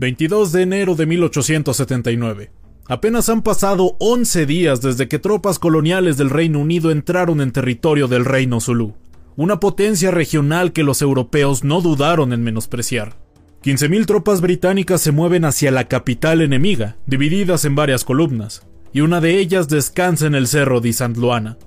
22 0.00 0.52
de 0.52 0.62
enero 0.62 0.94
de 0.94 1.04
1879. 1.04 2.50
Apenas 2.86 3.28
han 3.28 3.42
pasado 3.42 3.96
11 3.98 4.46
días 4.46 4.80
desde 4.80 5.08
que 5.08 5.18
tropas 5.18 5.58
coloniales 5.58 6.16
del 6.16 6.30
Reino 6.30 6.58
Unido 6.58 6.90
entraron 6.90 7.42
en 7.42 7.52
territorio 7.52 8.08
del 8.08 8.24
Reino 8.24 8.62
Zulu, 8.62 8.94
una 9.36 9.60
potencia 9.60 10.10
regional 10.10 10.72
que 10.72 10.84
los 10.84 11.02
europeos 11.02 11.64
no 11.64 11.82
dudaron 11.82 12.32
en 12.32 12.42
menospreciar. 12.42 13.18
15.000 13.62 14.06
tropas 14.06 14.40
británicas 14.40 15.02
se 15.02 15.12
mueven 15.12 15.44
hacia 15.44 15.70
la 15.70 15.86
capital 15.86 16.40
enemiga, 16.40 16.96
divididas 17.04 17.66
en 17.66 17.74
varias 17.74 18.02
columnas, 18.02 18.66
y 18.94 19.02
una 19.02 19.20
de 19.20 19.38
ellas 19.38 19.68
descansa 19.68 20.26
en 20.26 20.34
el 20.34 20.46
cerro 20.46 20.80
de 20.80 20.88
St. 20.88 21.20
Luana. 21.20 21.58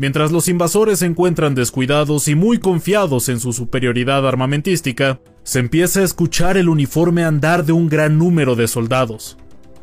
Mientras 0.00 0.32
los 0.32 0.48
invasores 0.48 1.00
se 1.00 1.04
encuentran 1.04 1.54
descuidados 1.54 2.26
y 2.28 2.34
muy 2.34 2.56
confiados 2.56 3.28
en 3.28 3.38
su 3.38 3.52
superioridad 3.52 4.26
armamentística, 4.26 5.20
se 5.42 5.58
empieza 5.58 6.00
a 6.00 6.04
escuchar 6.04 6.56
el 6.56 6.70
uniforme 6.70 7.22
andar 7.22 7.66
de 7.66 7.72
un 7.72 7.90
gran 7.90 8.16
número 8.16 8.56
de 8.56 8.66
soldados. 8.66 9.36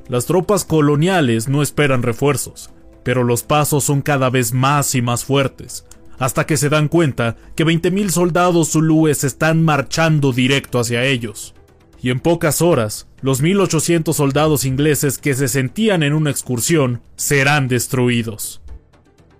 Las 0.08 0.26
tropas 0.26 0.66
coloniales 0.66 1.48
no 1.48 1.62
esperan 1.62 2.02
refuerzos, 2.02 2.72
pero 3.04 3.24
los 3.24 3.44
pasos 3.44 3.84
son 3.84 4.02
cada 4.02 4.32
vez 4.32 4.54
más 4.54 4.96
y 4.96 5.04
más 5.04 5.24
fuertes, 5.24 5.86
hasta 6.18 6.48
que 6.48 6.58
se 6.58 6.70
dan 6.70 6.88
cuenta 6.88 7.38
que 7.56 7.64
20.000 7.64 8.10
soldados 8.10 8.72
zulúes 8.72 9.24
están 9.24 9.64
marchando 9.64 10.34
directo 10.34 10.80
hacia 10.80 11.06
ellos. 11.06 11.54
Y 12.02 12.10
en 12.10 12.22
pocas 12.22 12.64
horas, 12.64 13.08
los 13.22 13.44
1.800 13.44 14.14
soldados 14.14 14.66
ingleses 14.66 15.20
que 15.20 15.36
se 15.36 15.48
sentían 15.48 16.02
en 16.02 16.14
una 16.14 16.32
excursión 16.32 17.04
serán 17.18 17.68
destruidos. 17.68 18.64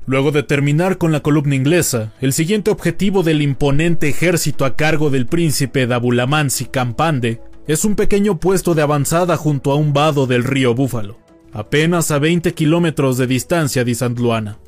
Luego 0.08 0.32
de 0.32 0.42
terminar 0.42 0.98
con 0.98 1.12
la 1.12 1.20
columna 1.20 1.54
inglesa, 1.54 2.14
el 2.22 2.32
siguiente 2.32 2.72
objetivo 2.72 3.24
del 3.24 3.42
imponente 3.42 4.08
ejército 4.08 4.64
a 4.64 4.78
cargo 4.78 5.10
del 5.10 5.26
príncipe 5.26 5.86
Dabulamansi 5.86 6.68
Campande 6.68 7.42
es 7.68 7.84
un 7.84 7.96
pequeño 7.96 8.40
puesto 8.40 8.74
de 8.74 8.84
avanzada 8.84 9.36
junto 9.36 9.74
a 9.74 9.76
un 9.76 9.92
vado 9.92 10.26
del 10.26 10.46
río 10.46 10.74
Búfalo, 10.74 11.18
apenas 11.52 12.10
a 12.12 12.20
20 12.20 12.54
kilómetros 12.54 13.18
de 13.18 13.28
distancia 13.28 13.84
de 13.84 13.96
San 13.96 14.16
Luana. 14.16 14.60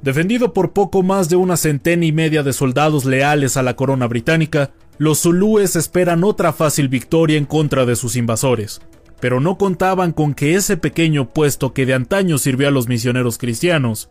Defendido 0.00 0.54
por 0.54 0.72
poco 0.72 1.02
más 1.02 1.28
de 1.28 1.36
una 1.36 1.58
centena 1.58 2.06
y 2.06 2.12
media 2.12 2.42
de 2.42 2.54
soldados 2.54 3.04
leales 3.04 3.58
a 3.58 3.62
la 3.62 3.76
corona 3.76 4.06
británica, 4.06 4.72
los 4.96 5.20
zulúes 5.20 5.76
esperan 5.76 6.24
otra 6.24 6.54
fácil 6.54 6.88
victoria 6.88 7.36
en 7.36 7.44
contra 7.44 7.84
de 7.84 7.94
sus 7.94 8.16
invasores, 8.16 8.80
pero 9.20 9.38
no 9.38 9.58
contaban 9.58 10.12
con 10.12 10.32
que 10.32 10.54
ese 10.54 10.78
pequeño 10.78 11.28
puesto 11.28 11.74
que 11.74 11.84
de 11.84 11.92
antaño 11.92 12.38
sirvió 12.38 12.68
a 12.68 12.70
los 12.70 12.88
misioneros 12.88 13.36
cristianos 13.36 14.08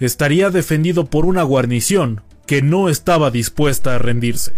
estaría 0.00 0.50
defendido 0.50 1.04
por 1.04 1.26
una 1.26 1.42
guarnición 1.42 2.22
que 2.46 2.62
no 2.62 2.88
estaba 2.88 3.30
dispuesta 3.30 3.94
a 3.94 3.98
rendirse. 3.98 4.52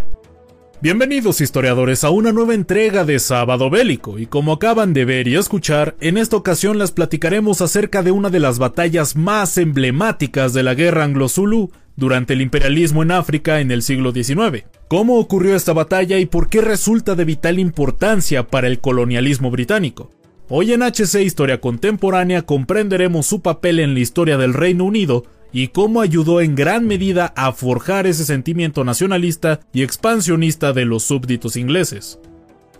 Bienvenidos 0.81 1.39
historiadores 1.39 2.03
a 2.03 2.09
una 2.09 2.31
nueva 2.31 2.55
entrega 2.55 3.05
de 3.05 3.19
Sábado 3.19 3.69
Bélico 3.69 4.19
y 4.19 4.25
como 4.25 4.53
acaban 4.53 4.93
de 4.93 5.05
ver 5.05 5.27
y 5.27 5.35
escuchar, 5.35 5.95
en 6.01 6.17
esta 6.17 6.35
ocasión 6.35 6.77
les 6.77 6.91
platicaremos 6.91 7.61
acerca 7.61 8.03
de 8.03 8.11
una 8.11 8.29
de 8.29 8.39
las 8.39 8.59
batallas 8.59 9.15
más 9.15 9.57
emblemáticas 9.57 10.53
de 10.53 10.63
la 10.63 10.73
guerra 10.73 11.03
anglo-zulu 11.03 11.71
durante 11.95 12.33
el 12.33 12.41
imperialismo 12.41 13.03
en 13.03 13.11
África 13.11 13.61
en 13.61 13.71
el 13.71 13.81
siglo 13.81 14.11
XIX. 14.11 14.65
¿Cómo 14.87 15.19
ocurrió 15.19 15.55
esta 15.55 15.73
batalla 15.73 16.17
y 16.19 16.25
por 16.25 16.49
qué 16.49 16.61
resulta 16.61 17.15
de 17.15 17.25
vital 17.25 17.59
importancia 17.59 18.47
para 18.47 18.67
el 18.67 18.79
colonialismo 18.79 19.51
británico? 19.51 20.11
Hoy 20.49 20.73
en 20.73 20.83
HC 20.83 21.21
Historia 21.21 21.61
Contemporánea 21.61 22.41
comprenderemos 22.41 23.25
su 23.25 23.41
papel 23.41 23.79
en 23.79 23.93
la 23.93 24.01
historia 24.01 24.37
del 24.37 24.53
Reino 24.53 24.83
Unido 24.83 25.23
y 25.53 25.69
cómo 25.69 26.01
ayudó 26.01 26.41
en 26.41 26.53
gran 26.53 26.85
medida 26.85 27.31
a 27.37 27.53
forjar 27.53 28.07
ese 28.07 28.25
sentimiento 28.25 28.83
nacionalista 28.83 29.61
y 29.71 29.83
expansionista 29.83 30.73
de 30.73 30.83
los 30.83 31.03
súbditos 31.03 31.55
ingleses. 31.55 32.19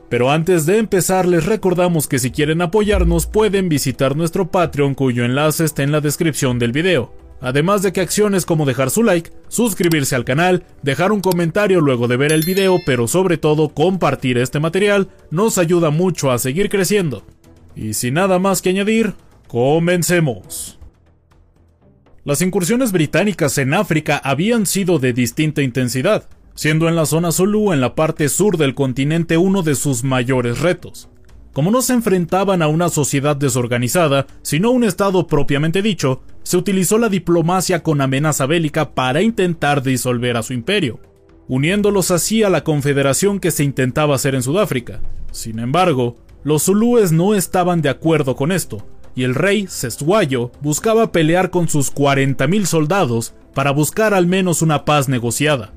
Pero 0.09 0.29
antes 0.29 0.65
de 0.65 0.77
empezar 0.77 1.25
les 1.25 1.45
recordamos 1.45 2.07
que 2.07 2.19
si 2.19 2.31
quieren 2.31 2.61
apoyarnos 2.61 3.27
pueden 3.27 3.69
visitar 3.69 4.17
nuestro 4.17 4.51
Patreon 4.51 4.93
cuyo 4.93 5.23
enlace 5.23 5.63
está 5.63 5.83
en 5.83 5.93
la 5.93 6.01
descripción 6.01 6.59
del 6.59 6.73
video. 6.73 7.13
Además 7.39 7.81
de 7.81 7.93
que 7.93 8.01
acciones 8.01 8.45
como 8.45 8.65
dejar 8.65 8.89
su 8.89 9.03
like, 9.03 9.31
suscribirse 9.47 10.15
al 10.15 10.25
canal, 10.25 10.65
dejar 10.81 11.13
un 11.13 11.21
comentario 11.21 11.79
luego 11.79 12.09
de 12.09 12.17
ver 12.17 12.33
el 12.33 12.43
video, 12.43 12.79
pero 12.85 13.07
sobre 13.07 13.37
todo 13.37 13.69
compartir 13.69 14.37
este 14.37 14.59
material, 14.59 15.07
nos 15.31 15.57
ayuda 15.57 15.91
mucho 15.91 16.29
a 16.29 16.39
seguir 16.39 16.69
creciendo. 16.69 17.23
Y 17.75 17.93
sin 17.93 18.15
nada 18.15 18.39
más 18.39 18.61
que 18.61 18.69
añadir, 18.69 19.13
comencemos. 19.47 20.79
Las 22.25 22.41
incursiones 22.41 22.91
británicas 22.91 23.57
en 23.57 23.73
África 23.73 24.21
habían 24.23 24.65
sido 24.65 24.99
de 24.99 25.11
distinta 25.11 25.61
intensidad, 25.61 26.29
siendo 26.55 26.87
en 26.87 26.95
la 26.95 27.05
zona 27.05 27.31
Zulu 27.31 27.73
en 27.73 27.81
la 27.81 27.95
parte 27.95 28.29
sur 28.29 28.57
del 28.57 28.75
continente 28.75 29.37
uno 29.37 29.61
de 29.61 29.75
sus 29.75 30.03
mayores 30.03 30.59
retos. 30.59 31.09
Como 31.51 31.69
no 31.69 31.81
se 31.81 31.93
enfrentaban 31.93 32.61
a 32.61 32.67
una 32.67 32.89
sociedad 32.89 33.35
desorganizada, 33.35 34.25
sino 34.41 34.69
a 34.69 34.71
un 34.71 34.83
Estado 34.83 35.27
propiamente 35.27 35.81
dicho, 35.81 36.21
se 36.43 36.57
utilizó 36.57 36.97
la 36.97 37.09
diplomacia 37.09 37.83
con 37.83 38.01
amenaza 38.01 38.45
bélica 38.45 38.91
para 38.91 39.21
intentar 39.21 39.83
disolver 39.83 40.35
a 40.37 40.43
su 40.43 40.53
imperio, 40.53 40.99
uniéndolos 41.47 42.09
así 42.09 42.41
a 42.41 42.49
la 42.49 42.63
confederación 42.63 43.39
que 43.39 43.51
se 43.51 43.63
intentaba 43.63 44.15
hacer 44.15 44.33
en 44.33 44.43
Sudáfrica. 44.43 45.01
Sin 45.31 45.59
embargo, 45.59 46.17
los 46.43 46.63
zulúes 46.63 47.11
no 47.11 47.35
estaban 47.35 47.81
de 47.81 47.89
acuerdo 47.89 48.35
con 48.35 48.51
esto, 48.51 48.85
y 49.15 49.23
el 49.23 49.35
rey 49.35 49.67
Cesguayo 49.67 50.51
buscaba 50.61 51.11
pelear 51.11 51.49
con 51.49 51.69
sus 51.69 51.93
40.000 51.93 52.65
soldados 52.65 53.33
para 53.53 53.71
buscar 53.71 54.13
al 54.13 54.27
menos 54.27 54.61
una 54.61 54.85
paz 54.85 55.07
negociada. 55.07 55.73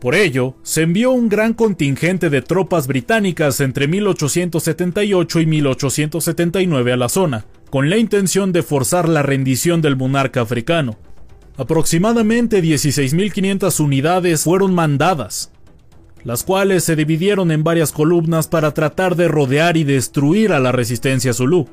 Por 0.00 0.14
ello, 0.14 0.54
se 0.62 0.82
envió 0.82 1.10
un 1.10 1.28
gran 1.28 1.54
contingente 1.54 2.28
de 2.28 2.42
tropas 2.42 2.86
británicas 2.86 3.60
entre 3.60 3.88
1878 3.88 5.40
y 5.40 5.46
1879 5.46 6.92
a 6.92 6.96
la 6.96 7.08
zona, 7.08 7.46
con 7.70 7.88
la 7.88 7.96
intención 7.96 8.52
de 8.52 8.62
forzar 8.62 9.08
la 9.08 9.22
rendición 9.22 9.80
del 9.80 9.96
monarca 9.96 10.42
africano. 10.42 10.98
Aproximadamente 11.56 12.62
16.500 12.62 13.80
unidades 13.80 14.44
fueron 14.44 14.74
mandadas, 14.74 15.50
las 16.26 16.42
cuales 16.42 16.82
se 16.82 16.96
dividieron 16.96 17.52
en 17.52 17.62
varias 17.62 17.92
columnas 17.92 18.48
para 18.48 18.74
tratar 18.74 19.14
de 19.14 19.28
rodear 19.28 19.76
y 19.76 19.84
destruir 19.84 20.52
a 20.52 20.58
la 20.58 20.72
resistencia 20.72 21.32
zulú. 21.32 21.68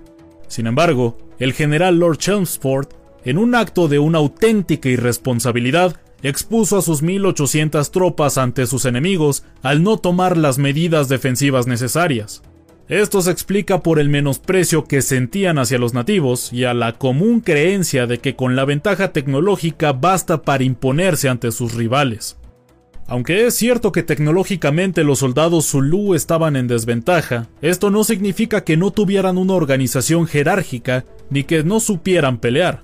Sin 0.48 0.68
embargo, 0.68 1.18
el 1.40 1.54
general 1.54 1.98
Lord 1.98 2.20
Chelmsford, 2.20 2.86
en 3.26 3.40
un 3.40 3.56
acto 3.56 3.88
de 3.88 3.98
una 3.98 4.20
auténtica 4.20 4.90
irresponsabilidad, 4.90 6.00
expuso 6.22 6.78
a 6.78 6.84
sus 6.84 7.02
1800 7.02 7.90
tropas 7.90 8.38
ante 8.38 8.68
sus 8.68 8.86
enemigos 8.86 9.44
al 9.64 9.82
no 9.82 9.98
tomar 9.98 10.38
las 10.38 10.60
medidas 10.60 11.10
defensivas 11.10 11.66
necesarias. 11.66 12.44
Esto 12.88 13.24
se 13.24 13.32
explica 13.32 13.82
por 13.82 13.98
el 13.98 14.10
menosprecio 14.10 14.84
que 14.84 15.02
sentían 15.02 15.58
hacia 15.58 15.80
los 15.80 15.96
nativos 15.96 16.54
y 16.54 16.66
a 16.66 16.76
la 16.76 16.94
común 17.00 17.40
creencia 17.40 18.06
de 18.06 18.20
que 18.20 18.36
con 18.36 18.56
la 18.56 18.66
ventaja 18.66 19.14
tecnológica 19.14 19.94
basta 19.94 20.44
para 20.44 20.64
imponerse 20.64 21.28
ante 21.28 21.52
sus 21.52 21.74
rivales. 21.74 22.38
Aunque 23.08 23.46
es 23.46 23.56
cierto 23.56 23.92
que 23.92 24.04
tecnológicamente 24.04 25.04
los 25.04 25.20
soldados 25.20 25.70
Zulu 25.70 26.16
estaban 26.16 26.56
en 26.56 26.68
desventaja, 26.68 27.48
esto 27.62 27.90
no 27.90 28.04
significa 28.04 28.64
que 28.64 28.78
no 28.78 28.92
tuvieran 28.92 29.38
una 29.38 29.54
organización 29.54 30.26
jerárquica 30.26 31.06
ni 31.30 31.44
que 31.44 31.64
no 31.64 31.80
supieran 31.80 32.38
pelear. 32.38 32.84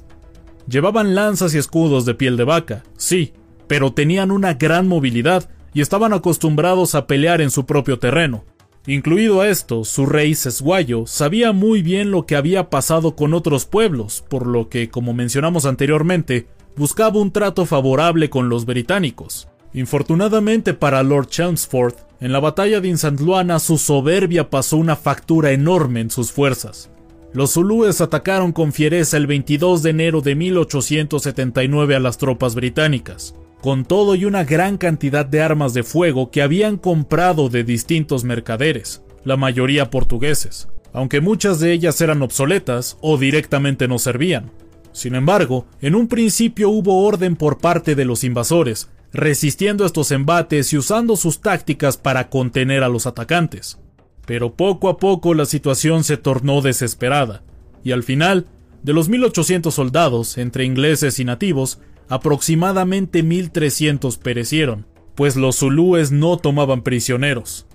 Llevaban 0.68 1.16
lanzas 1.16 1.56
y 1.56 1.58
escudos 1.58 2.06
de 2.06 2.16
piel 2.16 2.38
de 2.38 2.44
vaca, 2.44 2.84
sí, 2.98 3.34
pero 3.68 3.94
tenían 3.94 4.32
una 4.32 4.56
gran 4.56 4.88
movilidad 4.88 5.50
y 5.74 5.82
estaban 5.82 6.14
acostumbrados 6.14 6.96
a 6.96 7.08
pelear 7.08 7.42
en 7.42 7.50
su 7.50 7.66
propio 7.66 7.98
terreno. 7.98 8.44
Incluido 8.88 9.44
esto, 9.44 9.84
su 9.84 10.06
rey 10.06 10.36
Sesguayo 10.36 11.06
sabía 11.06 11.54
muy 11.54 11.82
bien 11.82 12.12
lo 12.12 12.26
que 12.26 12.36
había 12.36 12.70
pasado 12.70 13.16
con 13.16 13.34
otros 13.34 13.66
pueblos, 13.66 14.24
por 14.30 14.48
lo 14.48 14.70
que, 14.70 14.90
como 14.90 15.14
mencionamos 15.14 15.66
anteriormente, 15.66 16.48
buscaba 16.76 17.20
un 17.20 17.32
trato 17.32 17.66
favorable 17.66 18.30
con 18.30 18.50
los 18.50 18.66
británicos. 18.66 19.48
Infortunadamente 19.74 20.74
para 20.74 21.04
Lord 21.04 21.28
Chelmsford, 21.28 21.94
en 22.22 22.32
la 22.32 22.40
batalla 22.40 22.82
de 22.82 22.88
Insantluana 22.88 23.60
su 23.60 23.78
soberbia 23.78 24.50
pasó 24.50 24.78
una 24.78 24.96
factura 24.96 25.52
enorme 25.52 26.02
en 26.02 26.10
sus 26.10 26.32
fuerzas. 26.32 26.90
Los 27.34 27.54
zulúes 27.54 28.02
atacaron 28.02 28.52
con 28.52 28.74
fiereza 28.74 29.16
el 29.18 29.28
22 29.28 29.84
de 29.84 29.90
enero 29.92 30.22
de 30.22 30.36
1879 30.36 31.96
a 31.96 32.00
las 32.00 32.18
tropas 32.18 32.56
británicas. 32.56 33.36
con 33.62 33.84
todo 33.84 34.16
y 34.16 34.24
una 34.24 34.46
gran 34.46 34.78
cantidad 34.78 35.26
de 35.26 35.42
armas 35.42 35.74
de 35.74 35.84
fuego 35.84 36.32
que 36.32 36.42
habían 36.42 36.78
comprado 36.78 37.50
de 37.50 37.66
distintos 37.66 38.24
mercaderes, 38.24 39.04
la 39.26 39.36
mayoría 39.36 39.90
portugueses, 39.90 40.70
aunque 40.94 41.20
muchas 41.20 41.60
de 41.60 41.74
ellas 41.74 42.00
eran 42.00 42.22
obsoletas 42.22 42.98
o 43.02 43.18
directamente 43.18 43.90
no 43.90 44.00
servían. 44.00 44.52
Sin 44.94 45.14
embargo, 45.14 45.66
en 45.82 45.96
un 45.96 46.08
principio 46.08 46.70
hubo 46.70 47.06
orden 47.06 47.36
por 47.36 47.58
parte 47.58 47.96
de 47.96 48.06
los 48.06 48.24
invasores, 48.24 48.90
resistiendo 49.12 49.86
estos 49.86 50.12
embates 50.12 50.72
y 50.74 50.78
usando 50.78 51.16
sus 51.16 51.42
tácticas 51.42 51.98
para 51.98 52.30
contener 52.30 52.84
a 52.84 52.90
los 52.90 53.08
atacantes. 53.08 53.80
Pero 54.26 54.54
poco 54.54 54.90
a 54.90 54.98
poco 54.98 55.34
la 55.34 55.46
situación 55.46 56.04
se 56.04 56.18
tornó 56.18 56.62
desesperada, 56.62 57.44
y 57.84 57.92
al 57.92 58.04
final, 58.04 58.46
de 58.84 58.94
los 58.94 59.10
1800 59.10 59.74
soldados, 59.74 60.38
entre 60.38 60.66
ingleses 60.66 61.20
y 61.20 61.26
nativos, 61.26 61.80
aproximadamente 62.08 63.24
1300 63.24 64.18
perecieron, 64.18 64.86
pues 65.16 65.36
los 65.36 65.58
zulúes 65.58 66.12
no 66.12 66.38
tomaban 66.38 66.82
prisioneros. 66.82 67.66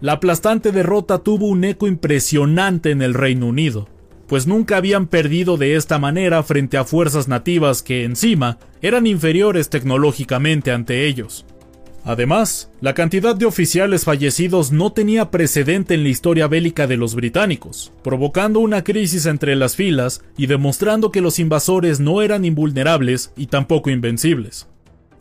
La 0.00 0.12
aplastante 0.12 0.72
derrota 0.72 1.20
tuvo 1.20 1.46
un 1.46 1.64
eco 1.64 1.86
impresionante 1.86 2.90
en 2.90 3.00
el 3.00 3.14
Reino 3.14 3.46
Unido, 3.46 3.88
pues 4.26 4.46
nunca 4.46 4.76
habían 4.76 5.06
perdido 5.06 5.56
de 5.56 5.76
esta 5.76 5.98
manera 5.98 6.42
frente 6.42 6.76
a 6.76 6.84
fuerzas 6.84 7.28
nativas 7.28 7.82
que 7.82 8.04
encima 8.04 8.58
eran 8.82 9.06
inferiores 9.06 9.70
tecnológicamente 9.70 10.72
ante 10.72 11.06
ellos. 11.06 11.46
Además, 12.06 12.70
la 12.82 12.92
cantidad 12.92 13.34
de 13.34 13.46
oficiales 13.46 14.04
fallecidos 14.04 14.72
no 14.72 14.92
tenía 14.92 15.30
precedente 15.30 15.94
en 15.94 16.02
la 16.02 16.10
historia 16.10 16.46
bélica 16.48 16.86
de 16.86 16.98
los 16.98 17.14
británicos, 17.14 17.92
provocando 18.02 18.60
una 18.60 18.84
crisis 18.84 19.24
entre 19.24 19.56
las 19.56 19.74
filas 19.74 20.22
y 20.36 20.46
demostrando 20.46 21.10
que 21.10 21.22
los 21.22 21.38
invasores 21.38 22.00
no 22.00 22.20
eran 22.20 22.44
invulnerables 22.44 23.32
y 23.36 23.46
tampoco 23.46 23.88
invencibles. 23.88 24.68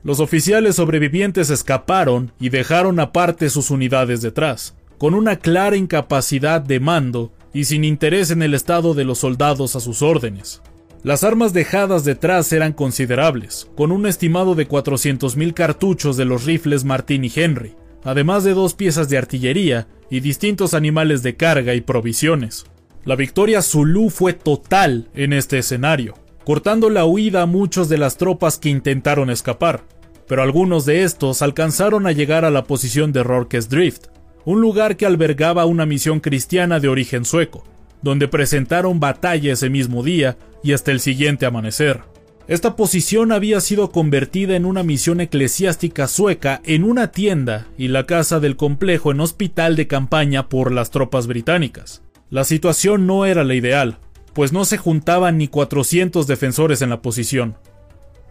Los 0.03 0.19
oficiales 0.19 0.75
sobrevivientes 0.75 1.49
escaparon 1.49 2.33
y 2.37 2.49
dejaron 2.49 2.99
aparte 2.99 3.49
sus 3.49 3.71
unidades 3.71 4.21
detrás, 4.21 4.75
con 4.97 5.13
una 5.13 5.37
clara 5.37 5.77
incapacidad 5.77 6.59
de 6.59 6.81
mando 6.81 7.31
y 7.53 7.65
sin 7.65 7.83
interés 7.83 8.31
en 8.31 8.41
el 8.41 8.53
estado 8.53 8.93
de 8.93 9.05
los 9.05 9.19
soldados 9.19 9.75
a 9.75 9.79
sus 9.79 10.01
órdenes. 10.01 10.61
Las 11.03 11.23
armas 11.23 11.53
dejadas 11.53 12.05
detrás 12.05 12.51
eran 12.53 12.73
considerables, 12.73 13.69
con 13.75 13.91
un 13.91 14.05
estimado 14.05 14.55
de 14.55 14.67
400.000 14.67 15.53
cartuchos 15.53 16.17
de 16.17 16.25
los 16.25 16.45
rifles 16.45 16.85
Martin 16.85 17.25
y 17.25 17.31
Henry, 17.35 17.75
además 18.03 18.43
de 18.43 18.53
dos 18.53 18.73
piezas 18.73 19.09
de 19.09 19.17
artillería 19.17 19.87
y 20.09 20.21
distintos 20.21 20.73
animales 20.73 21.21
de 21.21 21.35
carga 21.35 21.73
y 21.73 21.81
provisiones. 21.81 22.65
La 23.05 23.15
victoria 23.15 23.61
Zulu 23.61 24.09
fue 24.09 24.31
total 24.31 25.09
en 25.13 25.33
este 25.33 25.57
escenario, 25.57 26.13
cortando 26.45 26.89
la 26.89 27.05
huida 27.05 27.41
a 27.41 27.47
muchos 27.47 27.89
de 27.89 27.97
las 27.97 28.15
tropas 28.15 28.57
que 28.57 28.69
intentaron 28.69 29.29
escapar, 29.29 29.83
pero 30.27 30.41
algunos 30.41 30.85
de 30.85 31.03
estos 31.03 31.41
alcanzaron 31.41 32.07
a 32.07 32.13
llegar 32.13 32.45
a 32.45 32.49
la 32.49 32.63
posición 32.63 33.11
de 33.11 33.23
Rorke's 33.23 33.67
Drift, 33.67 34.07
un 34.45 34.61
lugar 34.61 34.97
que 34.97 35.05
albergaba 35.05 35.65
una 35.65 35.85
misión 35.85 36.19
cristiana 36.19 36.79
de 36.79 36.87
origen 36.87 37.25
sueco, 37.25 37.63
donde 38.01 38.27
presentaron 38.27 38.99
batalla 38.99 39.53
ese 39.53 39.69
mismo 39.69 40.03
día 40.03 40.37
y 40.63 40.73
hasta 40.73 40.91
el 40.91 40.99
siguiente 40.99 41.45
amanecer. 41.45 42.01
Esta 42.47 42.75
posición 42.75 43.31
había 43.31 43.61
sido 43.61 43.91
convertida 43.91 44.57
en 44.57 44.65
una 44.65 44.83
misión 44.83 45.21
eclesiástica 45.21 46.09
sueca 46.09 46.61
en 46.65 46.83
una 46.83 47.11
tienda 47.11 47.67
y 47.77 47.87
la 47.87 48.05
casa 48.05 48.41
del 48.41 48.57
complejo 48.57 49.11
en 49.11 49.21
hospital 49.21 49.77
de 49.77 49.87
campaña 49.87 50.49
por 50.49 50.73
las 50.73 50.91
tropas 50.91 51.27
británicas. 51.27 52.03
La 52.29 52.43
situación 52.43 53.07
no 53.07 53.25
era 53.25 53.45
la 53.45 53.53
ideal, 53.53 53.99
pues 54.33 54.51
no 54.51 54.65
se 54.65 54.77
juntaban 54.77 55.37
ni 55.37 55.47
400 55.47 56.27
defensores 56.27 56.81
en 56.81 56.89
la 56.89 57.01
posición. 57.01 57.55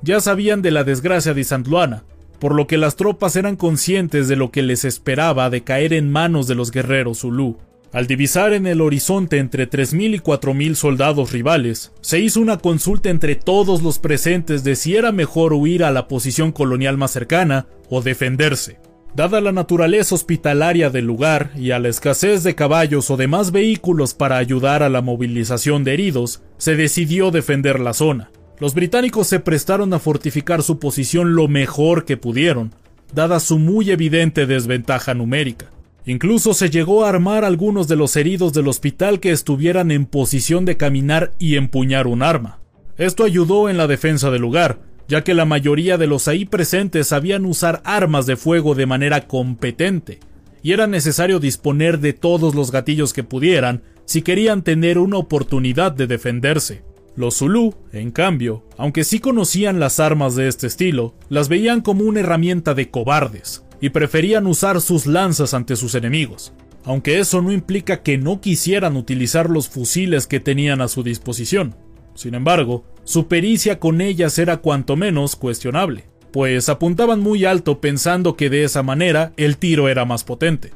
Ya 0.02 0.20
sabían 0.20 0.60
de 0.60 0.72
la 0.72 0.84
desgracia 0.84 1.32
de 1.32 1.46
Luana, 1.64 2.04
por 2.42 2.56
lo 2.56 2.66
que 2.66 2.76
las 2.76 2.96
tropas 2.96 3.36
eran 3.36 3.54
conscientes 3.54 4.26
de 4.26 4.34
lo 4.34 4.50
que 4.50 4.62
les 4.62 4.84
esperaba 4.84 5.48
de 5.48 5.62
caer 5.62 5.92
en 5.92 6.10
manos 6.10 6.48
de 6.48 6.56
los 6.56 6.72
guerreros 6.72 7.20
Zulu. 7.20 7.56
Al 7.92 8.08
divisar 8.08 8.52
en 8.52 8.66
el 8.66 8.80
horizonte 8.80 9.38
entre 9.38 9.70
3.000 9.70 10.16
y 10.16 10.18
4.000 10.18 10.74
soldados 10.74 11.30
rivales, 11.30 11.92
se 12.00 12.18
hizo 12.18 12.40
una 12.40 12.58
consulta 12.58 13.10
entre 13.10 13.36
todos 13.36 13.84
los 13.84 14.00
presentes 14.00 14.64
de 14.64 14.74
si 14.74 14.96
era 14.96 15.12
mejor 15.12 15.52
huir 15.52 15.84
a 15.84 15.92
la 15.92 16.08
posición 16.08 16.50
colonial 16.50 16.96
más 16.98 17.12
cercana 17.12 17.68
o 17.88 18.02
defenderse. 18.02 18.80
Dada 19.14 19.40
la 19.40 19.52
naturaleza 19.52 20.16
hospitalaria 20.16 20.90
del 20.90 21.04
lugar 21.04 21.52
y 21.54 21.70
a 21.70 21.78
la 21.78 21.90
escasez 21.90 22.42
de 22.42 22.56
caballos 22.56 23.08
o 23.12 23.16
demás 23.16 23.52
vehículos 23.52 24.14
para 24.14 24.38
ayudar 24.38 24.82
a 24.82 24.88
la 24.88 25.00
movilización 25.00 25.84
de 25.84 25.94
heridos, 25.94 26.42
se 26.58 26.74
decidió 26.74 27.30
defender 27.30 27.78
la 27.78 27.92
zona. 27.92 28.32
Los 28.62 28.74
británicos 28.74 29.26
se 29.26 29.40
prestaron 29.40 29.92
a 29.92 29.98
fortificar 29.98 30.62
su 30.62 30.78
posición 30.78 31.34
lo 31.34 31.48
mejor 31.48 32.04
que 32.04 32.16
pudieron, 32.16 32.72
dada 33.12 33.40
su 33.40 33.58
muy 33.58 33.90
evidente 33.90 34.46
desventaja 34.46 35.14
numérica. 35.14 35.72
Incluso 36.06 36.54
se 36.54 36.70
llegó 36.70 37.04
a 37.04 37.08
armar 37.08 37.44
algunos 37.44 37.88
de 37.88 37.96
los 37.96 38.14
heridos 38.14 38.52
del 38.52 38.68
hospital 38.68 39.18
que 39.18 39.32
estuvieran 39.32 39.90
en 39.90 40.06
posición 40.06 40.64
de 40.64 40.76
caminar 40.76 41.32
y 41.40 41.56
empuñar 41.56 42.06
un 42.06 42.22
arma. 42.22 42.60
Esto 42.98 43.24
ayudó 43.24 43.68
en 43.68 43.76
la 43.76 43.88
defensa 43.88 44.30
del 44.30 44.42
lugar, 44.42 44.78
ya 45.08 45.24
que 45.24 45.34
la 45.34 45.44
mayoría 45.44 45.98
de 45.98 46.06
los 46.06 46.28
ahí 46.28 46.44
presentes 46.44 47.08
sabían 47.08 47.46
usar 47.46 47.82
armas 47.84 48.26
de 48.26 48.36
fuego 48.36 48.76
de 48.76 48.86
manera 48.86 49.26
competente, 49.26 50.20
y 50.62 50.70
era 50.70 50.86
necesario 50.86 51.40
disponer 51.40 51.98
de 51.98 52.12
todos 52.12 52.54
los 52.54 52.70
gatillos 52.70 53.12
que 53.12 53.24
pudieran 53.24 53.82
si 54.04 54.22
querían 54.22 54.62
tener 54.62 54.98
una 54.98 55.16
oportunidad 55.16 55.90
de 55.90 56.06
defenderse. 56.06 56.91
Los 57.14 57.38
Zulu, 57.38 57.74
en 57.92 58.10
cambio, 58.10 58.64
aunque 58.78 59.04
sí 59.04 59.20
conocían 59.20 59.78
las 59.78 60.00
armas 60.00 60.34
de 60.34 60.48
este 60.48 60.66
estilo, 60.66 61.14
las 61.28 61.48
veían 61.48 61.82
como 61.82 62.04
una 62.04 62.20
herramienta 62.20 62.74
de 62.74 62.90
cobardes, 62.90 63.64
y 63.82 63.90
preferían 63.90 64.46
usar 64.46 64.80
sus 64.80 65.06
lanzas 65.06 65.52
ante 65.52 65.76
sus 65.76 65.94
enemigos, 65.94 66.54
aunque 66.84 67.18
eso 67.18 67.42
no 67.42 67.52
implica 67.52 68.02
que 68.02 68.16
no 68.16 68.40
quisieran 68.40 68.96
utilizar 68.96 69.50
los 69.50 69.68
fusiles 69.68 70.26
que 70.26 70.40
tenían 70.40 70.80
a 70.80 70.88
su 70.88 71.02
disposición. 71.02 71.74
Sin 72.14 72.34
embargo, 72.34 72.84
su 73.04 73.28
pericia 73.28 73.78
con 73.78 74.00
ellas 74.00 74.38
era 74.38 74.58
cuanto 74.58 74.96
menos 74.96 75.36
cuestionable, 75.36 76.04
pues 76.32 76.68
apuntaban 76.68 77.20
muy 77.20 77.44
alto 77.44 77.80
pensando 77.80 78.36
que 78.36 78.48
de 78.48 78.64
esa 78.64 78.82
manera 78.82 79.32
el 79.36 79.58
tiro 79.58 79.88
era 79.88 80.04
más 80.04 80.24
potente. 80.24 80.72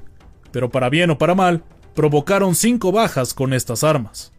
Pero 0.52 0.70
para 0.70 0.90
bien 0.90 1.10
o 1.10 1.18
para 1.18 1.34
mal, 1.34 1.64
provocaron 1.94 2.54
cinco 2.54 2.92
bajas 2.92 3.32
con 3.34 3.54
estas 3.54 3.84
armas. 3.84 4.32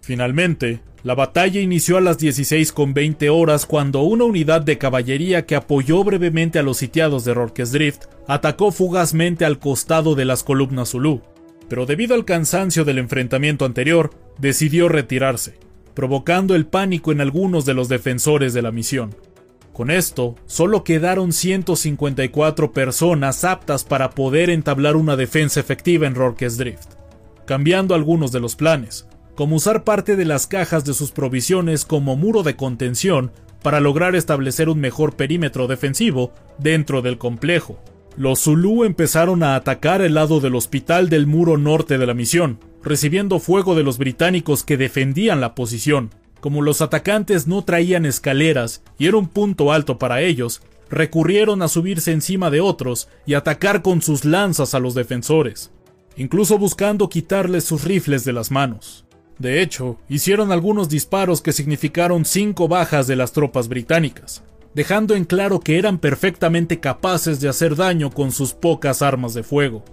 Finalmente, 0.00 0.80
la 1.04 1.14
batalla 1.16 1.60
inició 1.60 1.96
a 1.96 2.00
las 2.00 2.18
16 2.18 2.72
con 2.72 2.94
20 2.94 3.28
horas 3.30 3.66
cuando 3.66 4.02
una 4.02 4.24
unidad 4.24 4.62
de 4.62 4.78
caballería 4.78 5.46
que 5.46 5.56
apoyó 5.56 6.04
brevemente 6.04 6.60
a 6.60 6.62
los 6.62 6.78
sitiados 6.78 7.24
de 7.24 7.34
Rorke's 7.34 7.72
Drift 7.72 8.04
atacó 8.28 8.70
fugazmente 8.70 9.44
al 9.44 9.58
costado 9.58 10.14
de 10.14 10.24
las 10.24 10.44
columnas 10.44 10.90
Zulu, 10.90 11.20
pero 11.68 11.86
debido 11.86 12.14
al 12.14 12.24
cansancio 12.24 12.84
del 12.84 12.98
enfrentamiento 12.98 13.64
anterior, 13.64 14.10
decidió 14.38 14.88
retirarse, 14.88 15.54
provocando 15.94 16.54
el 16.54 16.66
pánico 16.66 17.10
en 17.10 17.20
algunos 17.20 17.64
de 17.64 17.74
los 17.74 17.88
defensores 17.88 18.54
de 18.54 18.62
la 18.62 18.70
misión. 18.70 19.14
Con 19.72 19.90
esto, 19.90 20.36
solo 20.46 20.84
quedaron 20.84 21.32
154 21.32 22.72
personas 22.72 23.42
aptas 23.42 23.84
para 23.84 24.10
poder 24.10 24.50
entablar 24.50 24.96
una 24.96 25.16
defensa 25.16 25.58
efectiva 25.60 26.06
en 26.06 26.14
Rorke's 26.14 26.58
Drift, 26.58 26.92
cambiando 27.46 27.94
algunos 27.94 28.32
de 28.32 28.40
los 28.40 28.54
planes, 28.54 29.06
como 29.34 29.56
usar 29.56 29.84
parte 29.84 30.16
de 30.16 30.24
las 30.24 30.46
cajas 30.46 30.84
de 30.84 30.94
sus 30.94 31.10
provisiones 31.10 31.84
como 31.84 32.16
muro 32.16 32.42
de 32.42 32.56
contención 32.56 33.32
para 33.62 33.80
lograr 33.80 34.14
establecer 34.14 34.68
un 34.68 34.80
mejor 34.80 35.16
perímetro 35.16 35.68
defensivo 35.68 36.32
dentro 36.58 37.00
del 37.00 37.18
complejo. 37.18 37.78
Los 38.16 38.40
Zulu 38.40 38.84
empezaron 38.84 39.42
a 39.42 39.56
atacar 39.56 40.02
el 40.02 40.14
lado 40.14 40.40
del 40.40 40.54
hospital 40.54 41.08
del 41.08 41.26
muro 41.26 41.56
norte 41.56 41.96
de 41.96 42.06
la 42.06 42.12
misión, 42.12 42.58
recibiendo 42.82 43.38
fuego 43.38 43.74
de 43.74 43.84
los 43.84 43.96
británicos 43.96 44.64
que 44.64 44.76
defendían 44.76 45.40
la 45.40 45.54
posición. 45.54 46.10
Como 46.40 46.60
los 46.60 46.82
atacantes 46.82 47.46
no 47.46 47.64
traían 47.64 48.04
escaleras 48.04 48.82
y 48.98 49.06
era 49.06 49.16
un 49.16 49.28
punto 49.28 49.72
alto 49.72 49.98
para 49.98 50.20
ellos, 50.20 50.60
recurrieron 50.90 51.62
a 51.62 51.68
subirse 51.68 52.12
encima 52.12 52.50
de 52.50 52.60
otros 52.60 53.08
y 53.24 53.34
atacar 53.34 53.80
con 53.80 54.02
sus 54.02 54.26
lanzas 54.26 54.74
a 54.74 54.78
los 54.78 54.94
defensores, 54.94 55.70
incluso 56.16 56.58
buscando 56.58 57.08
quitarles 57.08 57.64
sus 57.64 57.84
rifles 57.84 58.24
de 58.24 58.34
las 58.34 58.50
manos. 58.50 59.06
De 59.38 59.62
hecho, 59.62 59.98
hicieron 60.08 60.52
algunos 60.52 60.88
disparos 60.88 61.40
que 61.40 61.52
significaron 61.52 62.24
cinco 62.24 62.68
bajas 62.68 63.06
de 63.06 63.16
las 63.16 63.32
tropas 63.32 63.68
británicas, 63.68 64.42
dejando 64.74 65.14
en 65.14 65.24
claro 65.24 65.60
que 65.60 65.78
eran 65.78 65.98
perfectamente 65.98 66.80
capaces 66.80 67.40
de 67.40 67.48
hacer 67.48 67.76
daño 67.76 68.10
con 68.10 68.32
sus 68.32 68.52
pocas 68.52 69.02
armas 69.02 69.34
de 69.34 69.42
fuego. 69.42 69.84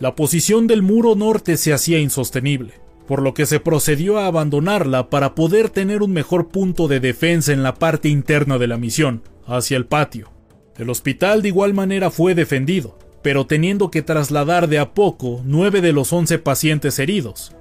La 0.00 0.14
posición 0.14 0.66
del 0.66 0.82
muro 0.82 1.14
norte 1.14 1.56
se 1.56 1.72
hacía 1.72 1.98
insostenible, 1.98 2.74
por 3.06 3.22
lo 3.22 3.32
que 3.34 3.46
se 3.46 3.60
procedió 3.60 4.18
a 4.18 4.26
abandonarla 4.26 5.08
para 5.08 5.34
poder 5.34 5.70
tener 5.70 6.02
un 6.02 6.12
mejor 6.12 6.48
punto 6.48 6.88
de 6.88 7.00
defensa 7.00 7.52
en 7.52 7.62
la 7.62 7.74
parte 7.74 8.08
interna 8.08 8.58
de 8.58 8.66
la 8.66 8.76
misión, 8.76 9.22
hacia 9.46 9.76
el 9.76 9.86
patio. 9.86 10.30
El 10.76 10.90
hospital 10.90 11.40
de 11.40 11.48
igual 11.48 11.72
manera 11.72 12.10
fue 12.10 12.34
defendido, 12.34 12.98
pero 13.22 13.46
teniendo 13.46 13.90
que 13.90 14.02
trasladar 14.02 14.68
de 14.68 14.78
a 14.78 14.92
poco 14.92 15.40
nueve 15.44 15.80
de 15.80 15.92
los 15.92 16.12
once 16.12 16.38
pacientes 16.38 16.98
heridos, 16.98 17.55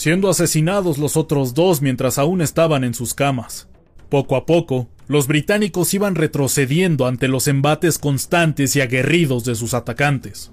siendo 0.00 0.30
asesinados 0.30 0.96
los 0.96 1.18
otros 1.18 1.52
dos 1.52 1.82
mientras 1.82 2.16
aún 2.16 2.40
estaban 2.40 2.84
en 2.84 2.94
sus 2.94 3.12
camas. 3.12 3.68
Poco 4.08 4.34
a 4.34 4.46
poco, 4.46 4.88
Los 5.08 5.26
británicos 5.26 5.92
iban 5.92 6.14
retrocediendo 6.14 7.06
ante 7.06 7.28
los 7.28 7.48
embates 7.48 7.98
constantes 7.98 8.76
y 8.76 8.80
aguerridos 8.80 9.44
de 9.44 9.54
sus 9.56 9.74
atacantes. 9.74 10.52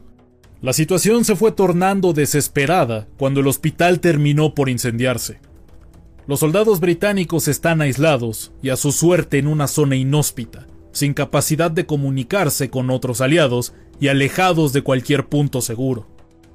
La 0.61 0.73
situación 0.73 1.23
se 1.23 1.37
fue 1.37 1.53
tornando 1.53 2.11
desesperada 2.11 3.07
cuando 3.17 3.39
el 3.39 3.47
hospital 3.47 4.01
terminó 4.01 4.53
por 4.53 4.67
incendiarse. 4.67 5.39
Los 6.25 6.41
soldados 6.41 6.81
británicos 6.81 7.47
están 7.47 7.79
aislados 7.79 8.51
y 8.61 8.67
a 8.67 8.75
su 8.75 8.91
suerte 8.91 9.37
en 9.37 9.47
una 9.47 9.67
zona 9.67 9.95
inhóspita, 9.95 10.67
sin 10.91 11.13
capacidad 11.13 11.71
de 11.71 11.85
comunicarse 11.85 12.69
con 12.69 12.89
otros 12.89 13.21
aliados 13.21 13.73
y 14.01 14.09
alejados 14.09 14.73
de 14.73 14.81
cualquier 14.81 15.27
punto 15.27 15.61
seguro. 15.61 16.05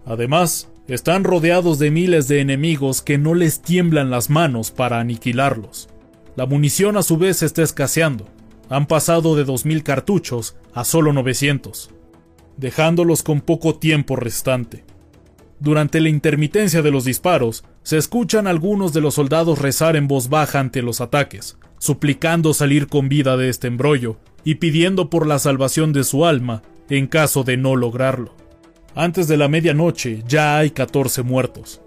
Además, 0.05 0.69
están 0.89 1.25
rodeados 1.25 1.79
de 1.79 1.91
miles 1.91 2.29
de 2.29 2.41
enemigos 2.41 3.03
que 3.03 3.19
no 3.19 3.35
les 3.35 3.63
tiemblan 3.63 4.11
las 4.11 4.31
manos 4.31 4.71
para 4.71 4.99
aniquilarlos. 4.99 5.89
La 6.35 6.47
munición 6.47 6.97
a 6.97 7.03
su 7.03 7.19
vez 7.19 7.43
está 7.43 7.63
escaseando. 7.63 8.27
Han 8.69 8.87
pasado 8.87 9.37
de 9.37 9.47
2.000 9.47 9.83
cartuchos 9.83 10.57
a 10.75 10.85
solo 10.85 11.13
900, 11.13 11.91
dejándolos 12.57 13.23
con 13.23 13.41
poco 13.41 13.77
tiempo 13.77 14.17
restante. 14.17 14.85
Durante 15.61 16.01
la 16.01 16.09
intermitencia 16.09 16.83
de 16.83 16.91
los 16.91 17.05
disparos, 17.05 17.65
se 17.83 17.97
escuchan 17.97 18.47
algunos 18.47 18.93
de 18.93 19.01
los 19.01 19.15
soldados 19.15 19.61
rezar 19.61 19.95
en 19.95 20.09
voz 20.09 20.29
baja 20.29 20.59
ante 20.59 20.83
los 20.83 21.01
ataques, 21.01 21.59
suplicando 21.79 22.55
salir 22.55 22.89
con 22.89 23.09
vida 23.09 23.37
de 23.37 23.49
este 23.49 23.69
embrollo 23.69 24.17
y 24.43 24.57
pidiendo 24.57 25.11
por 25.11 25.27
la 25.27 25.39
salvación 25.39 25.93
de 25.93 26.03
su 26.03 26.27
alma 26.27 26.63
en 26.89 27.07
caso 27.07 27.45
de 27.45 27.57
no 27.57 27.77
lograrlo. 27.77 28.42
Antes 28.95 29.29
de 29.29 29.37
la 29.37 29.49
medianoche 29.49 30.23
ya 30.29 30.59
hay 30.59 30.71
14 30.71 31.23
muertos. 31.23 31.81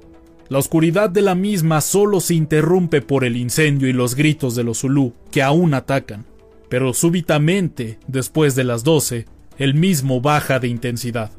La 0.49 0.59
oscuridad 0.59 1.09
de 1.09 1.21
la 1.21 1.35
misma 1.35 1.81
solo 1.81 2.19
se 2.19 2.35
interrumpe 2.35 3.01
por 3.01 3.23
el 3.23 3.35
incendio 3.35 3.87
y 3.87 3.93
los 3.93 4.15
gritos 4.15 4.55
de 4.55 4.63
los 4.63 4.79
Zulu, 4.79 5.13
que 5.31 5.41
aún 5.41 5.73
atacan, 5.73 6.25
pero 6.69 6.93
súbitamente, 6.93 7.99
después 8.07 8.55
de 8.55 8.63
las 8.63 8.83
12, 8.83 9.25
el 9.57 9.73
mismo 9.73 10.21
baja 10.21 10.59
de 10.59 10.67
intensidad. 10.67 11.31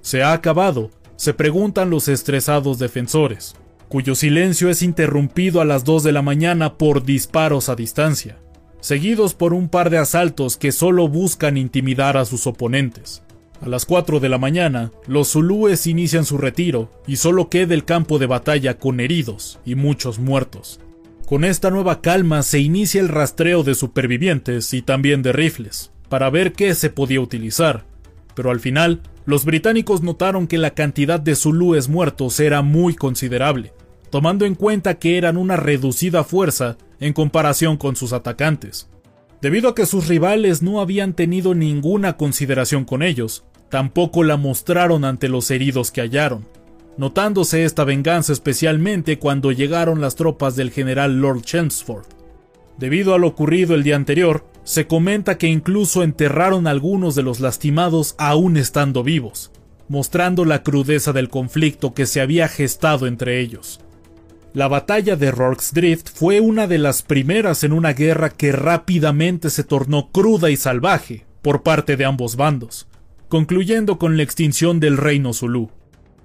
Se 0.00 0.22
ha 0.22 0.32
acabado 0.32 0.90
se 1.18 1.34
preguntan 1.34 1.90
los 1.90 2.06
estresados 2.06 2.78
defensores, 2.78 3.56
cuyo 3.88 4.14
silencio 4.14 4.70
es 4.70 4.82
interrumpido 4.82 5.60
a 5.60 5.64
las 5.64 5.82
2 5.82 6.04
de 6.04 6.12
la 6.12 6.22
mañana 6.22 6.78
por 6.78 7.02
disparos 7.02 7.68
a 7.68 7.74
distancia, 7.74 8.38
seguidos 8.80 9.34
por 9.34 9.52
un 9.52 9.68
par 9.68 9.90
de 9.90 9.98
asaltos 9.98 10.56
que 10.56 10.70
solo 10.70 11.08
buscan 11.08 11.56
intimidar 11.56 12.16
a 12.16 12.24
sus 12.24 12.46
oponentes. 12.46 13.24
A 13.60 13.68
las 13.68 13.86
4 13.86 14.20
de 14.20 14.28
la 14.28 14.38
mañana, 14.38 14.92
los 15.06 15.32
zulúes 15.32 15.86
inician 15.88 16.24
su 16.24 16.38
retiro 16.38 16.90
y 17.06 17.16
solo 17.16 17.48
queda 17.48 17.74
el 17.74 17.84
campo 17.84 18.18
de 18.18 18.26
batalla 18.26 18.78
con 18.78 19.00
heridos 19.00 19.58
y 19.64 19.74
muchos 19.74 20.20
muertos. 20.20 20.80
Con 21.26 21.44
esta 21.44 21.70
nueva 21.70 22.00
calma 22.00 22.42
se 22.42 22.60
inicia 22.60 23.00
el 23.00 23.08
rastreo 23.08 23.64
de 23.64 23.74
supervivientes 23.74 24.72
y 24.74 24.82
también 24.82 25.22
de 25.22 25.32
rifles, 25.32 25.90
para 26.08 26.30
ver 26.30 26.52
qué 26.52 26.74
se 26.74 26.88
podía 26.88 27.20
utilizar, 27.20 27.84
pero 28.34 28.52
al 28.52 28.60
final 28.60 29.02
los 29.26 29.44
británicos 29.44 30.02
notaron 30.02 30.46
que 30.46 30.56
la 30.56 30.70
cantidad 30.70 31.18
de 31.18 31.34
zulúes 31.34 31.88
muertos 31.88 32.38
era 32.38 32.62
muy 32.62 32.94
considerable, 32.94 33.72
tomando 34.10 34.46
en 34.46 34.54
cuenta 34.54 34.98
que 34.98 35.18
eran 35.18 35.36
una 35.36 35.56
reducida 35.56 36.22
fuerza 36.22 36.78
en 37.00 37.12
comparación 37.12 37.76
con 37.76 37.96
sus 37.96 38.12
atacantes. 38.12 38.88
Debido 39.42 39.68
a 39.68 39.74
que 39.74 39.86
sus 39.86 40.08
rivales 40.08 40.62
no 40.62 40.80
habían 40.80 41.12
tenido 41.12 41.54
ninguna 41.54 42.16
consideración 42.16 42.84
con 42.84 43.02
ellos, 43.02 43.44
tampoco 43.68 44.24
la 44.24 44.36
mostraron 44.36 45.04
ante 45.04 45.28
los 45.28 45.50
heridos 45.50 45.90
que 45.90 46.00
hallaron, 46.00 46.46
notándose 46.96 47.64
esta 47.64 47.84
venganza 47.84 48.32
especialmente 48.32 49.18
cuando 49.18 49.52
llegaron 49.52 50.00
las 50.00 50.16
tropas 50.16 50.56
del 50.56 50.70
general 50.70 51.20
Lord 51.20 51.42
Chelmsford. 51.42 52.06
Debido 52.76 53.14
a 53.14 53.18
lo 53.18 53.28
ocurrido 53.28 53.74
el 53.74 53.82
día 53.82 53.96
anterior, 53.96 54.44
se 54.64 54.86
comenta 54.86 55.38
que 55.38 55.48
incluso 55.48 56.02
enterraron 56.02 56.66
algunos 56.66 57.14
de 57.14 57.22
los 57.22 57.40
lastimados 57.40 58.14
aún 58.18 58.56
estando 58.56 59.02
vivos, 59.02 59.50
mostrando 59.88 60.44
la 60.44 60.62
crudeza 60.62 61.12
del 61.12 61.28
conflicto 61.28 61.94
que 61.94 62.06
se 62.06 62.20
había 62.20 62.48
gestado 62.48 63.06
entre 63.06 63.40
ellos. 63.40 63.80
La 64.54 64.68
batalla 64.68 65.16
de 65.16 65.30
Rorke's 65.30 65.72
Drift 65.72 66.08
fue 66.12 66.40
una 66.40 66.66
de 66.66 66.78
las 66.78 67.02
primeras 67.02 67.64
en 67.64 67.72
una 67.72 67.92
guerra 67.92 68.30
que 68.30 68.52
rápidamente 68.52 69.50
se 69.50 69.64
tornó 69.64 70.10
cruda 70.10 70.50
y 70.50 70.56
salvaje 70.56 71.24
por 71.42 71.62
parte 71.62 71.96
de 71.96 72.04
ambos 72.04 72.36
bandos, 72.36 72.86
concluyendo 73.28 73.98
con 73.98 74.16
la 74.16 74.22
extinción 74.22 74.80
del 74.80 74.96
reino 74.96 75.32
Zulu. 75.32 75.70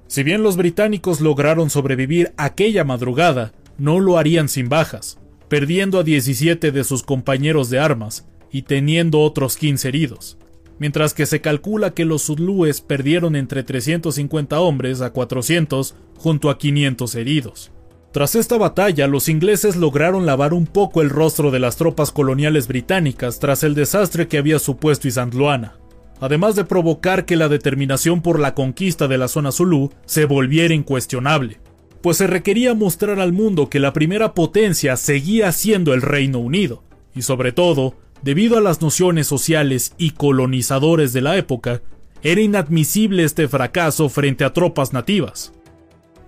Si 0.07 0.23
bien 0.23 0.43
los 0.43 0.57
británicos 0.57 1.21
lograron 1.21 1.69
sobrevivir 1.69 2.33
aquella 2.37 2.83
madrugada, 2.83 3.51
no 3.77 3.99
lo 3.99 4.17
harían 4.17 4.47
sin 4.47 4.69
bajas, 4.69 5.19
perdiendo 5.49 5.99
a 5.99 6.03
17 6.03 6.71
de 6.71 6.83
sus 6.83 7.03
compañeros 7.03 7.69
de 7.69 7.79
armas 7.79 8.27
y 8.51 8.63
teniendo 8.63 9.19
otros 9.19 9.57
15 9.57 9.87
heridos, 9.87 10.37
mientras 10.79 11.13
que 11.13 11.25
se 11.25 11.41
calcula 11.41 11.93
que 11.93 12.05
los 12.05 12.23
zulúes 12.27 12.81
perdieron 12.81 13.35
entre 13.35 13.63
350 13.63 14.59
hombres 14.59 15.01
a 15.01 15.11
400 15.11 15.95
junto 16.17 16.49
a 16.49 16.57
500 16.57 17.15
heridos. 17.15 17.71
Tras 18.11 18.35
esta 18.35 18.59
batalla, 18.59 19.07
los 19.07 19.27
ingleses 19.27 19.75
lograron 19.75 20.27
lavar 20.27 20.53
un 20.53 20.67
poco 20.67 21.01
el 21.01 21.09
rostro 21.09 21.49
de 21.49 21.59
las 21.59 21.77
tropas 21.77 22.11
coloniales 22.11 22.67
británicas 22.67 23.39
tras 23.39 23.63
el 23.63 23.73
desastre 23.73 24.27
que 24.27 24.37
había 24.37 24.59
supuesto 24.59 25.07
Isandloana, 25.07 25.79
además 26.23 26.55
de 26.55 26.63
provocar 26.63 27.25
que 27.25 27.35
la 27.35 27.49
determinación 27.49 28.21
por 28.21 28.39
la 28.39 28.55
conquista 28.55 29.09
de 29.09 29.17
la 29.17 29.27
zona 29.27 29.51
Zulú 29.51 29.91
se 30.05 30.23
volviera 30.23 30.73
incuestionable, 30.73 31.59
pues 32.01 32.15
se 32.15 32.27
requería 32.27 32.73
mostrar 32.73 33.19
al 33.19 33.33
mundo 33.33 33.69
que 33.69 33.81
la 33.81 33.91
primera 33.91 34.33
potencia 34.33 34.95
seguía 34.95 35.51
siendo 35.51 35.93
el 35.93 36.01
Reino 36.01 36.39
Unido, 36.39 36.81
y 37.13 37.23
sobre 37.23 37.51
todo, 37.51 37.95
debido 38.21 38.57
a 38.57 38.61
las 38.61 38.81
nociones 38.81 39.27
sociales 39.27 39.95
y 39.97 40.11
colonizadores 40.11 41.11
de 41.11 41.19
la 41.19 41.35
época, 41.35 41.81
era 42.21 42.39
inadmisible 42.39 43.25
este 43.25 43.49
fracaso 43.49 44.07
frente 44.07 44.45
a 44.45 44.53
tropas 44.53 44.93
nativas. 44.93 45.51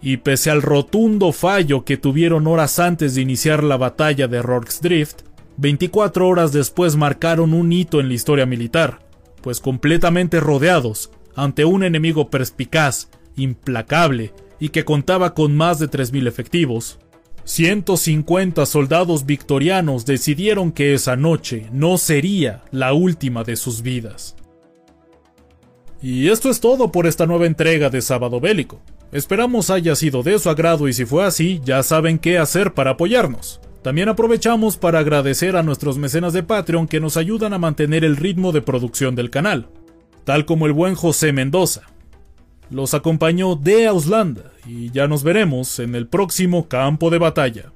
Y 0.02 0.18
pese 0.18 0.52
al 0.52 0.62
rotundo 0.62 1.32
fallo 1.32 1.86
que 1.86 1.96
tuvieron 1.96 2.48
horas 2.48 2.80
antes 2.80 3.16
de 3.16 3.22
iniciar 3.22 3.64
la 3.64 3.78
batalla 3.78 4.28
de 4.28 4.42
Rorke's 4.42 4.82
Drift, 4.82 5.22
24 5.56 6.28
horas 6.28 6.52
después 6.52 6.98
marcaron 6.98 7.54
un 7.54 7.72
hito 7.72 8.02
en 8.02 8.10
la 8.10 8.14
historia 8.14 8.46
militar, 8.46 9.05
pues 9.46 9.60
completamente 9.60 10.40
rodeados, 10.40 11.12
ante 11.36 11.66
un 11.66 11.84
enemigo 11.84 12.32
perspicaz, 12.32 13.10
implacable 13.36 14.34
y 14.60 14.70
que 14.70 14.86
contaba 14.86 15.36
con 15.36 15.56
más 15.56 15.78
de 15.78 15.88
3.000 15.88 16.28
efectivos, 16.28 16.98
150 17.44 18.66
soldados 18.66 19.28
victorianos 19.28 20.08
decidieron 20.08 20.72
que 20.72 20.96
esa 20.96 21.16
noche 21.16 21.70
no 21.72 22.00
sería 22.00 22.64
la 22.72 22.94
última 22.94 23.44
de 23.44 23.56
sus 23.56 23.84
vidas. 23.84 24.36
Y 26.02 26.30
esto 26.30 26.50
es 26.50 26.60
todo 26.60 26.92
por 26.92 27.06
esta 27.06 27.28
nueva 27.28 27.46
entrega 27.46 27.92
de 27.92 28.02
Sábado 28.02 28.40
Bélico. 28.40 28.82
Esperamos 29.12 29.70
haya 29.70 29.96
sido 29.96 30.24
de 30.24 30.40
su 30.40 30.50
agrado 30.50 30.88
y 30.88 30.94
si 30.94 31.06
fue 31.06 31.24
así, 31.24 31.62
ya 31.64 31.84
saben 31.84 32.18
qué 32.18 32.40
hacer 32.40 32.74
para 32.74 32.92
apoyarnos. 32.92 33.62
También 33.86 34.10
aprovechamos 34.10 34.77
para 34.77 34.98
agradecer 34.98 35.56
a 35.56 35.62
nuestros 35.62 36.00
mecenas 36.00 36.34
de 36.34 36.42
Patreon 36.42 36.88
que 36.88 37.00
nos 37.00 37.18
ayudan 37.18 37.54
a 37.54 37.60
mantener 37.60 38.04
el 38.04 38.18
ritmo 38.18 38.51
de 38.51 38.63
producción 38.63 39.13
del 39.13 39.30
canal, 39.30 39.68
tal 40.24 40.48
como 40.48 40.65
el 40.65 40.74
buen 40.74 40.96
José 40.96 41.32
Mendoza, 41.34 41.84
los 42.72 42.96
acompañó 42.96 43.56
de 43.56 43.86
Auslanda 43.86 44.51
y 44.65 44.89
ya 44.89 45.08
nos 45.08 45.22
veremos 45.22 45.77
en 45.77 45.94
el 45.94 46.08
próximo 46.08 46.68
campo 46.68 47.12
de 47.12 47.20
batalla. 47.20 47.74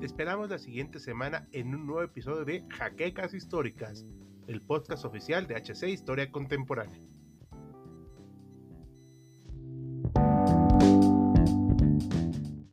esperamos 0.00 0.48
la 0.48 0.58
siguiente 0.58 0.98
semana 0.98 1.46
en 1.52 1.74
un 1.74 1.86
nuevo 1.86 2.02
episodio 2.02 2.46
de 2.46 2.64
Jaquecas 2.70 3.34
Históricas, 3.34 4.06
el 4.46 4.62
podcast 4.62 5.04
oficial 5.04 5.46
de 5.46 5.56
HC 5.56 5.88
Historia 5.88 6.30
Contemporánea. 6.30 7.00